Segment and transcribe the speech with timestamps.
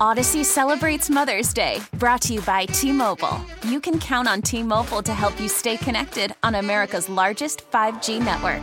[0.00, 3.40] Audacy celebrates Mother's Day, brought to you by T Mobile.
[3.66, 8.22] You can count on T Mobile to help you stay connected on America's largest 5G
[8.22, 8.60] network.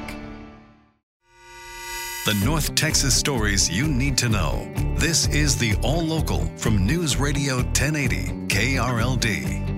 [2.27, 4.71] The North Texas stories you need to know.
[4.95, 9.71] This is the All Local from News Radio 1080 KRLD.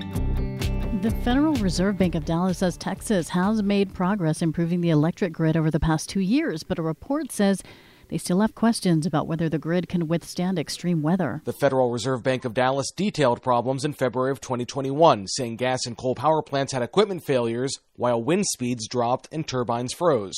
[1.04, 5.56] The Federal Reserve Bank of Dallas says Texas has made progress improving the electric grid
[5.56, 7.64] over the past two years, but a report says
[8.10, 11.42] they still have questions about whether the grid can withstand extreme weather.
[11.46, 15.98] The Federal Reserve Bank of Dallas detailed problems in February of 2021, saying gas and
[15.98, 20.36] coal power plants had equipment failures while wind speeds dropped and turbines froze.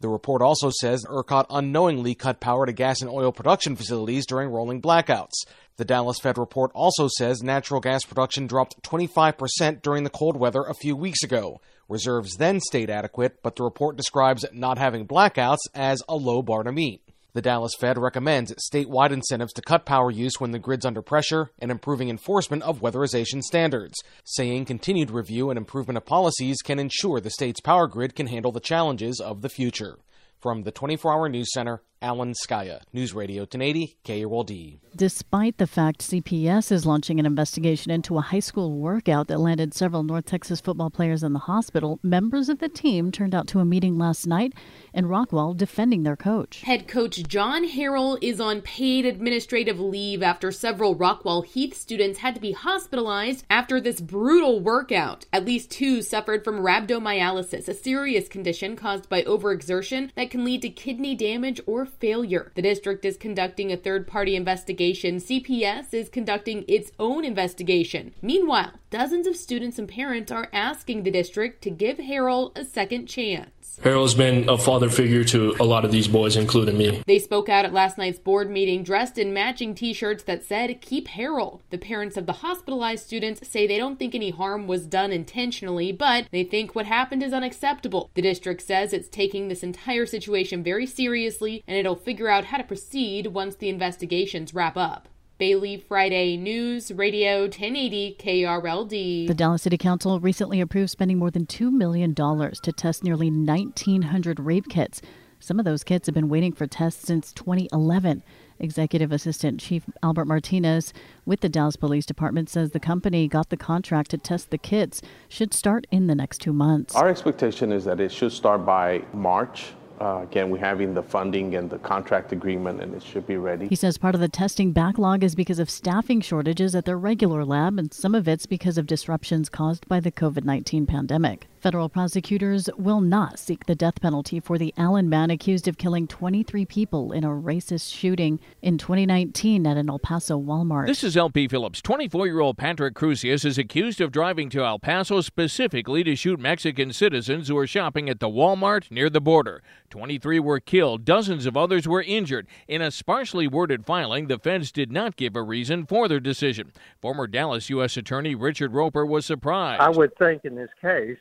[0.00, 4.50] The report also says ERCOT unknowingly cut power to gas and oil production facilities during
[4.50, 5.46] rolling blackouts.
[5.76, 10.62] The Dallas Fed report also says natural gas production dropped 25% during the cold weather
[10.62, 11.60] a few weeks ago.
[11.88, 16.62] Reserves then stayed adequate, but the report describes not having blackouts as a low bar
[16.62, 17.02] to meet.
[17.36, 21.50] The Dallas Fed recommends statewide incentives to cut power use when the grid's under pressure
[21.58, 27.20] and improving enforcement of weatherization standards, saying continued review and improvement of policies can ensure
[27.20, 29.98] the state's power grid can handle the challenges of the future.
[30.40, 34.78] From the 24 Hour News Center, Alan Skaya, News Radio 1080, KRLD.
[34.94, 39.74] Despite the fact CPS is launching an investigation into a high school workout that landed
[39.74, 43.58] several North Texas football players in the hospital, members of the team turned out to
[43.58, 44.54] a meeting last night
[44.94, 46.62] in Rockwall defending their coach.
[46.62, 52.36] Head coach John Harrell is on paid administrative leave after several Rockwall Heath students had
[52.36, 55.26] to be hospitalized after this brutal workout.
[55.32, 60.62] At least two suffered from rhabdomyolysis, a serious condition caused by overexertion that can lead
[60.62, 62.52] to kidney damage or failure.
[62.54, 65.16] The district is conducting a third party investigation.
[65.16, 68.14] CPS is conducting its own investigation.
[68.22, 73.06] Meanwhile, dozens of students and parents are asking the district to give Harrell a second
[73.06, 73.50] chance.
[73.82, 77.02] Harrell's been a father figure to a lot of these boys, including me.
[77.06, 80.80] They spoke out at last night's board meeting dressed in matching t shirts that said,
[80.80, 81.60] Keep Harrell.
[81.70, 85.92] The parents of the hospitalized students say they don't think any harm was done intentionally,
[85.92, 88.10] but they think what happened is unacceptable.
[88.14, 92.56] The district says it's taking this entire situation very seriously and it'll figure out how
[92.56, 95.08] to proceed once the investigations wrap up.
[95.38, 99.26] Bailey Friday News Radio 1080 KRLD.
[99.26, 104.40] The Dallas City Council recently approved spending more than $2 million to test nearly 1,900
[104.40, 105.02] rape kits.
[105.38, 108.22] Some of those kits have been waiting for tests since 2011.
[108.58, 110.94] Executive Assistant Chief Albert Martinez
[111.26, 115.02] with the Dallas Police Department says the company got the contract to test the kits
[115.28, 116.94] should start in the next two months.
[116.94, 121.54] Our expectation is that it should start by March uh, again, we're having the funding
[121.56, 123.68] and the contract agreement, and it should be ready.
[123.68, 127.44] He says part of the testing backlog is because of staffing shortages at their regular
[127.44, 131.48] lab, and some of it's because of disruptions caused by the COVID 19 pandemic.
[131.66, 136.06] Federal prosecutors will not seek the death penalty for the Allen man accused of killing
[136.06, 140.86] 23 people in a racist shooting in 2019 at an El Paso Walmart.
[140.86, 141.82] This is LP Phillips.
[141.82, 146.38] 24 year old Patrick Crusius is accused of driving to El Paso specifically to shoot
[146.38, 149.60] Mexican citizens who were shopping at the Walmart near the border.
[149.90, 152.46] 23 were killed, dozens of others were injured.
[152.68, 156.70] In a sparsely worded filing, the feds did not give a reason for their decision.
[157.02, 157.96] Former Dallas U.S.
[157.96, 159.80] Attorney Richard Roper was surprised.
[159.80, 161.18] I would think in this case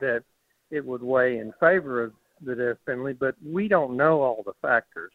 [0.00, 0.22] that
[0.70, 2.12] it would weigh in favor of
[2.44, 5.12] the death penalty, but we don't know all the factors.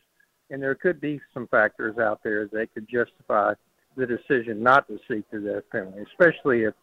[0.49, 3.53] And there could be some factors out there that could justify
[3.95, 6.73] the decision not to seek the death penalty, especially if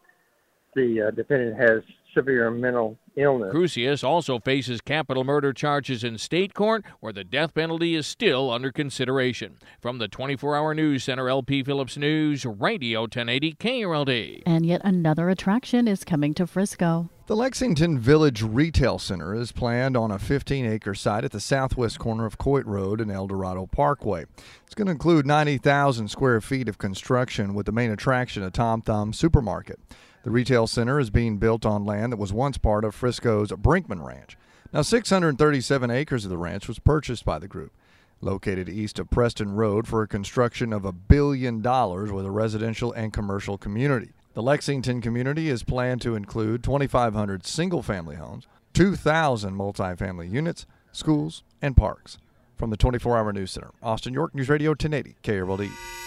[0.75, 1.81] the uh, defendant has
[2.13, 3.53] severe mental illness.
[3.53, 8.51] Crusius also faces capital murder charges in state court, where the death penalty is still
[8.51, 9.57] under consideration.
[9.79, 14.43] From the 24 hour news center, LP Phillips News, Radio 1080 KRLD.
[14.45, 17.09] And yet another attraction is coming to Frisco.
[17.27, 21.99] The Lexington Village Retail Center is planned on a 15 acre site at the southwest
[21.99, 24.25] corner of Coit Road and El Dorado Parkway.
[24.65, 28.81] It's going to include 90,000 square feet of construction with the main attraction a Tom
[28.81, 29.79] Thumb supermarket.
[30.23, 34.05] The retail center is being built on land that was once part of Frisco's Brinkman
[34.05, 34.37] Ranch.
[34.71, 37.73] Now, 637 acres of the ranch was purchased by the group.
[38.21, 42.91] Located east of Preston Road for a construction of a billion dollars with a residential
[42.91, 44.11] and commercial community.
[44.33, 51.43] The Lexington community is planned to include 2,500 single family homes, 2,000 multifamily units, schools,
[51.61, 52.17] and parks.
[52.55, 55.98] From the 24 Hour News Center, Austin York News Radio 1080, KRLD.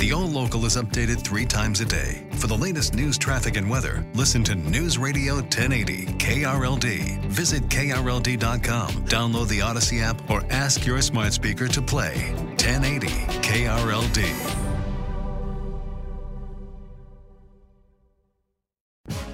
[0.00, 2.26] The All Local is updated three times a day.
[2.36, 7.20] For the latest news, traffic, and weather, listen to News Radio 1080 KRLD.
[7.26, 12.32] Visit KRLD.com, download the Audacy app, or ask your smart speaker to play
[12.64, 13.08] 1080
[13.42, 14.24] KRLD.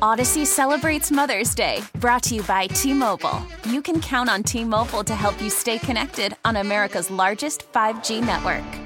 [0.02, 3.40] Audacy celebrates Mother's Day, brought to you by T Mobile.
[3.70, 8.20] You can count on T Mobile to help you stay connected on America's largest 5G
[8.20, 8.85] network.